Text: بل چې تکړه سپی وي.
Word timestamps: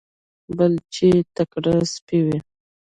بل 0.57 0.73
چې 0.95 1.07
تکړه 1.35 1.75
سپی 1.93 2.19
وي. 2.25 2.37